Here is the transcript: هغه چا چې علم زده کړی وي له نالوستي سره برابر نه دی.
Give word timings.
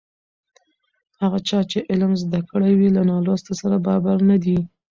هغه 1.21 1.39
چا 1.49 1.59
چې 1.71 1.79
علم 1.91 2.11
زده 2.23 2.39
کړی 2.49 2.71
وي 2.79 2.89
له 2.95 3.01
نالوستي 3.09 3.53
سره 3.61 3.75
برابر 3.85 4.17
نه 4.29 4.37
دی. 4.43 4.57